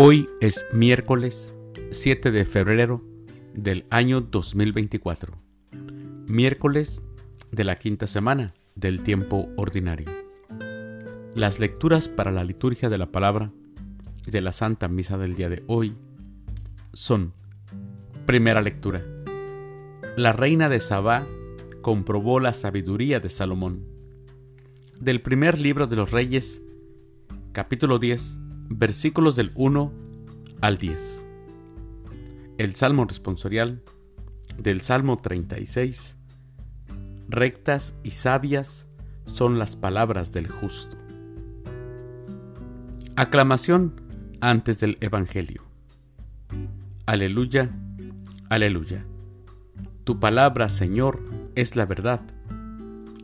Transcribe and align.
Hoy 0.00 0.30
es 0.40 0.64
miércoles 0.72 1.52
7 1.90 2.30
de 2.30 2.44
febrero 2.44 3.02
del 3.52 3.84
año 3.90 4.20
2024, 4.20 5.32
miércoles 6.28 7.02
de 7.50 7.64
la 7.64 7.80
quinta 7.80 8.06
semana 8.06 8.54
del 8.76 9.02
tiempo 9.02 9.48
ordinario. 9.56 10.08
Las 11.34 11.58
lecturas 11.58 12.08
para 12.08 12.30
la 12.30 12.44
liturgia 12.44 12.88
de 12.88 12.96
la 12.96 13.10
palabra 13.10 13.50
de 14.24 14.40
la 14.40 14.52
Santa 14.52 14.86
Misa 14.86 15.18
del 15.18 15.34
día 15.34 15.48
de 15.48 15.64
hoy 15.66 15.96
son, 16.92 17.32
primera 18.24 18.62
lectura, 18.62 19.04
la 20.16 20.32
reina 20.32 20.68
de 20.68 20.78
Sabá 20.78 21.26
comprobó 21.82 22.38
la 22.38 22.52
sabiduría 22.52 23.18
de 23.18 23.30
Salomón. 23.30 23.84
Del 25.00 25.20
primer 25.22 25.58
libro 25.58 25.88
de 25.88 25.96
los 25.96 26.12
reyes, 26.12 26.62
capítulo 27.50 27.98
10, 27.98 28.38
versículos 28.68 29.36
del 29.36 29.52
1 29.54 29.92
al 30.60 30.78
10. 30.78 31.24
El 32.58 32.74
Salmo 32.74 33.04
responsorial 33.04 33.82
del 34.56 34.82
Salmo 34.82 35.16
36. 35.16 36.16
Rectas 37.28 37.98
y 38.02 38.12
sabias 38.12 38.86
son 39.26 39.58
las 39.58 39.76
palabras 39.76 40.32
del 40.32 40.48
justo. 40.48 40.96
Aclamación 43.16 44.00
antes 44.40 44.80
del 44.80 44.96
Evangelio. 45.00 45.62
Aleluya, 47.06 47.70
aleluya. 48.48 49.04
Tu 50.04 50.18
palabra, 50.20 50.68
Señor, 50.68 51.20
es 51.54 51.76
la 51.76 51.84
verdad. 51.84 52.20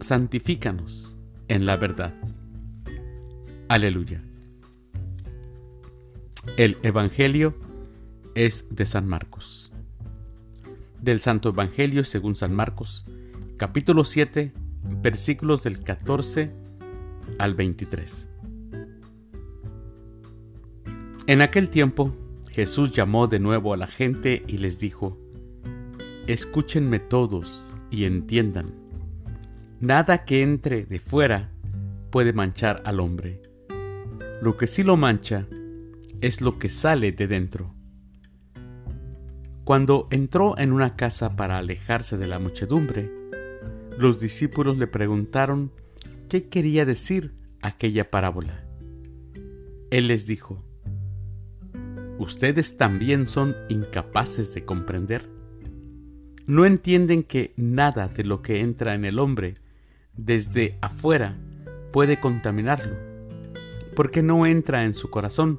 Santifícanos 0.00 1.16
en 1.48 1.66
la 1.66 1.76
verdad. 1.76 2.14
Aleluya. 3.68 4.22
El 6.56 6.76
Evangelio 6.84 7.52
es 8.36 8.66
de 8.70 8.86
San 8.86 9.08
Marcos. 9.08 9.72
Del 11.00 11.20
Santo 11.20 11.48
Evangelio 11.48 12.04
según 12.04 12.36
San 12.36 12.54
Marcos, 12.54 13.06
capítulo 13.56 14.04
7, 14.04 14.52
versículos 15.02 15.64
del 15.64 15.82
14 15.82 16.52
al 17.40 17.54
23. 17.54 18.28
En 21.26 21.42
aquel 21.42 21.70
tiempo, 21.70 22.14
Jesús 22.52 22.92
llamó 22.92 23.26
de 23.26 23.40
nuevo 23.40 23.74
a 23.74 23.76
la 23.76 23.88
gente 23.88 24.44
y 24.46 24.58
les 24.58 24.78
dijo, 24.78 25.18
Escúchenme 26.28 27.00
todos 27.00 27.74
y 27.90 28.04
entiendan, 28.04 28.74
nada 29.80 30.24
que 30.24 30.42
entre 30.42 30.86
de 30.86 31.00
fuera 31.00 31.50
puede 32.10 32.32
manchar 32.32 32.80
al 32.84 33.00
hombre. 33.00 33.42
Lo 34.40 34.56
que 34.56 34.68
sí 34.68 34.84
lo 34.84 34.96
mancha 34.96 35.48
es 36.20 36.40
lo 36.40 36.58
que 36.58 36.68
sale 36.68 37.12
de 37.12 37.26
dentro. 37.26 37.74
Cuando 39.64 40.08
entró 40.10 40.58
en 40.58 40.72
una 40.72 40.94
casa 40.94 41.36
para 41.36 41.58
alejarse 41.58 42.16
de 42.18 42.26
la 42.26 42.38
muchedumbre, 42.38 43.10
los 43.98 44.20
discípulos 44.20 44.76
le 44.76 44.86
preguntaron 44.86 45.72
qué 46.28 46.48
quería 46.48 46.84
decir 46.84 47.32
aquella 47.62 48.10
parábola. 48.10 48.64
Él 49.90 50.08
les 50.08 50.26
dijo, 50.26 50.62
¿Ustedes 52.18 52.76
también 52.76 53.26
son 53.26 53.56
incapaces 53.68 54.54
de 54.54 54.64
comprender? 54.64 55.28
¿No 56.46 56.64
entienden 56.64 57.22
que 57.22 57.54
nada 57.56 58.08
de 58.08 58.22
lo 58.22 58.42
que 58.42 58.60
entra 58.60 58.94
en 58.94 59.04
el 59.04 59.18
hombre 59.18 59.54
desde 60.16 60.78
afuera 60.80 61.36
puede 61.92 62.20
contaminarlo? 62.20 62.96
Porque 63.96 64.22
no 64.22 64.46
entra 64.46 64.84
en 64.84 64.94
su 64.94 65.10
corazón, 65.10 65.58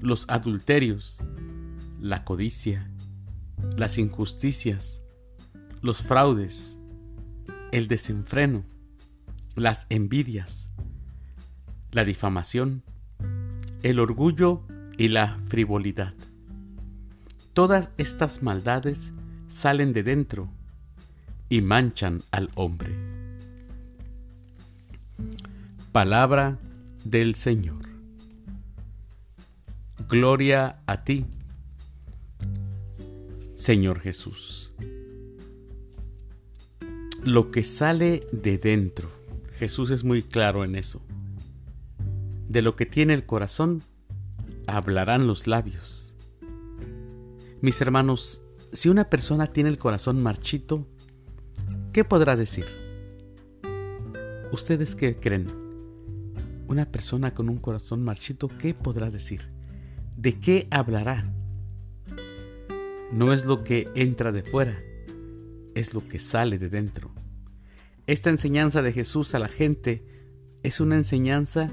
los 0.00 0.24
adulterios, 0.28 1.18
la 2.00 2.24
codicia, 2.24 2.88
las 3.76 3.98
injusticias, 3.98 5.02
los 5.82 6.02
fraudes, 6.02 6.78
el 7.72 7.88
desenfreno, 7.88 8.64
las 9.54 9.86
envidias, 9.90 10.70
la 11.90 12.04
difamación, 12.04 12.82
el 13.82 13.98
orgullo 13.98 14.62
y 14.96 15.08
la 15.08 15.38
frivolidad. 15.48 16.14
Todas 17.52 17.90
estas 17.96 18.42
maldades 18.42 19.12
salen 19.48 19.92
de 19.92 20.02
dentro 20.02 20.48
y 21.48 21.60
manchan 21.62 22.22
al 22.30 22.50
hombre. 22.54 22.94
Palabra 25.92 26.58
del 27.04 27.34
Señor. 27.34 27.87
Gloria 30.08 30.80
a 30.86 31.04
ti, 31.04 31.26
Señor 33.54 34.00
Jesús. 34.00 34.72
Lo 37.22 37.50
que 37.50 37.62
sale 37.62 38.26
de 38.32 38.56
dentro, 38.56 39.10
Jesús 39.58 39.90
es 39.90 40.04
muy 40.04 40.22
claro 40.22 40.64
en 40.64 40.76
eso. 40.76 41.02
De 42.48 42.62
lo 42.62 42.74
que 42.74 42.86
tiene 42.86 43.12
el 43.12 43.26
corazón, 43.26 43.82
hablarán 44.66 45.26
los 45.26 45.46
labios. 45.46 46.14
Mis 47.60 47.78
hermanos, 47.82 48.40
si 48.72 48.88
una 48.88 49.10
persona 49.10 49.48
tiene 49.52 49.68
el 49.68 49.76
corazón 49.76 50.22
marchito, 50.22 50.86
¿qué 51.92 52.02
podrá 52.02 52.34
decir? 52.34 52.64
¿Ustedes 54.52 54.94
qué 54.94 55.16
creen? 55.16 55.48
Una 56.66 56.86
persona 56.86 57.34
con 57.34 57.50
un 57.50 57.58
corazón 57.58 58.02
marchito, 58.02 58.48
¿qué 58.48 58.72
podrá 58.72 59.10
decir? 59.10 59.57
¿De 60.18 60.40
qué 60.40 60.66
hablará? 60.72 61.32
No 63.12 63.32
es 63.32 63.44
lo 63.44 63.62
que 63.62 63.88
entra 63.94 64.32
de 64.32 64.42
fuera, 64.42 64.82
es 65.76 65.94
lo 65.94 66.06
que 66.08 66.18
sale 66.18 66.58
de 66.58 66.68
dentro. 66.68 67.12
Esta 68.08 68.28
enseñanza 68.28 68.82
de 68.82 68.92
Jesús 68.92 69.36
a 69.36 69.38
la 69.38 69.46
gente 69.46 70.04
es 70.64 70.80
una 70.80 70.96
enseñanza 70.96 71.68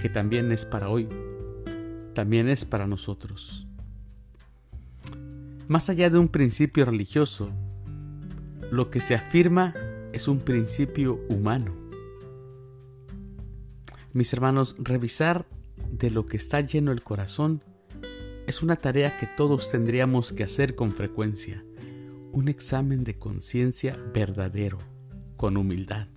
que 0.00 0.08
también 0.08 0.50
es 0.50 0.64
para 0.64 0.88
hoy, 0.88 1.08
también 2.14 2.48
es 2.48 2.64
para 2.64 2.86
nosotros. 2.86 3.66
Más 5.68 5.90
allá 5.90 6.08
de 6.08 6.18
un 6.18 6.28
principio 6.28 6.86
religioso, 6.86 7.50
lo 8.70 8.88
que 8.88 9.00
se 9.00 9.14
afirma 9.14 9.74
es 10.14 10.26
un 10.26 10.38
principio 10.38 11.20
humano. 11.28 11.74
Mis 14.14 14.32
hermanos, 14.32 14.74
revisar 14.78 15.44
de 16.00 16.10
lo 16.10 16.24
que 16.24 16.38
está 16.38 16.62
lleno 16.62 16.92
el 16.92 17.02
corazón 17.02 17.62
es 18.46 18.62
una 18.62 18.76
tarea 18.76 19.18
que 19.18 19.26
todos 19.26 19.70
tendríamos 19.70 20.32
que 20.32 20.42
hacer 20.42 20.74
con 20.74 20.90
frecuencia, 20.90 21.62
un 22.32 22.48
examen 22.48 23.04
de 23.04 23.18
conciencia 23.18 23.98
verdadero, 24.12 24.78
con 25.36 25.58
humildad. 25.58 26.08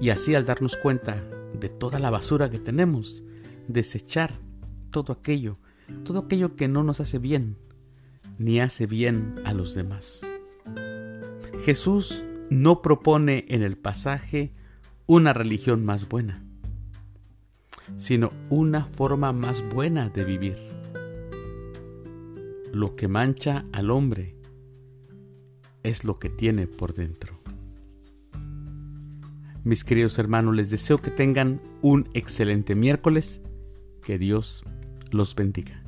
Y 0.00 0.10
así 0.10 0.34
al 0.34 0.44
darnos 0.44 0.76
cuenta 0.76 1.24
de 1.58 1.70
toda 1.70 1.98
la 1.98 2.10
basura 2.10 2.50
que 2.50 2.58
tenemos, 2.58 3.24
desechar 3.68 4.32
todo 4.90 5.14
aquello, 5.14 5.58
todo 6.04 6.20
aquello 6.20 6.56
que 6.56 6.68
no 6.68 6.84
nos 6.84 7.00
hace 7.00 7.18
bien, 7.18 7.56
ni 8.38 8.60
hace 8.60 8.86
bien 8.86 9.40
a 9.46 9.54
los 9.54 9.74
demás. 9.74 10.20
Jesús 11.64 12.22
no 12.50 12.82
propone 12.82 13.46
en 13.48 13.62
el 13.62 13.78
pasaje 13.78 14.52
una 15.06 15.32
religión 15.32 15.84
más 15.84 16.06
buena 16.06 16.44
sino 17.96 18.32
una 18.50 18.84
forma 18.84 19.32
más 19.32 19.62
buena 19.68 20.08
de 20.08 20.24
vivir. 20.24 20.56
Lo 22.72 22.96
que 22.96 23.08
mancha 23.08 23.64
al 23.72 23.90
hombre 23.90 24.36
es 25.82 26.04
lo 26.04 26.18
que 26.18 26.28
tiene 26.30 26.66
por 26.66 26.94
dentro. 26.94 27.38
Mis 29.62 29.84
queridos 29.84 30.18
hermanos, 30.18 30.54
les 30.54 30.70
deseo 30.70 30.98
que 30.98 31.10
tengan 31.10 31.60
un 31.80 32.08
excelente 32.14 32.74
miércoles. 32.74 33.40
Que 34.02 34.18
Dios 34.18 34.62
los 35.10 35.34
bendiga. 35.34 35.83